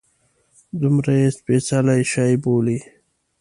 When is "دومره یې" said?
0.81-1.27